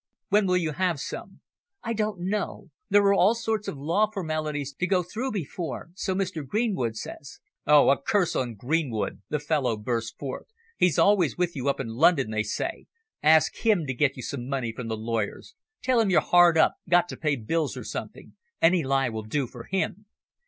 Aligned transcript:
"When 0.29 0.47
will 0.47 0.57
you 0.57 0.71
have 0.71 0.99
some?" 0.99 1.41
"I 1.83 1.93
don't 1.93 2.21
know. 2.21 2.71
There 2.89 3.03
are 3.03 3.13
all 3.13 3.35
sorts 3.35 3.67
of 3.67 3.77
law 3.77 4.09
formalities 4.09 4.73
to 4.79 4.87
go 4.87 5.03
through 5.03 5.31
before, 5.31 5.91
so 5.93 6.15
Mr. 6.15 6.43
Greenwood 6.43 6.97
says." 6.97 7.39
"Oh! 7.67 7.87
a 7.91 8.01
curse 8.01 8.35
on 8.35 8.55
Greenwood!" 8.55 9.21
the 9.29 9.37
fellow 9.37 9.77
burst 9.77 10.17
forth. 10.17 10.47
"He's 10.75 10.97
always 10.97 11.37
with 11.37 11.55
you 11.55 11.69
up 11.69 11.79
in 11.79 11.89
London, 11.89 12.31
they 12.31 12.41
say. 12.41 12.87
Ask 13.21 13.57
him 13.57 13.85
to 13.85 13.93
get 13.93 14.17
you 14.17 14.23
some 14.23 14.49
money 14.49 14.71
from 14.71 14.87
the 14.87 14.97
lawyers. 14.97 15.53
Tell 15.83 15.99
him 15.99 16.09
you're 16.09 16.19
hard 16.21 16.57
up 16.57 16.77
got 16.89 17.07
to 17.09 17.15
pay 17.15 17.35
bills, 17.35 17.77
or 17.77 17.83
something. 17.83 18.33
Any 18.59 18.83
lie 18.83 19.09
will 19.09 19.21
do 19.21 19.45
for 19.45 19.65
him." 19.65 20.07